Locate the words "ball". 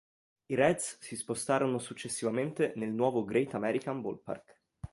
4.01-4.19